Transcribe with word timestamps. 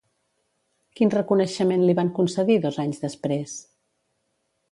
Quin 0.99 1.11
reconeixement 1.15 1.83
li 1.89 1.95
van 2.01 2.09
concedir 2.17 2.57
dos 2.65 2.81
anys 2.85 3.05
després? 3.05 3.57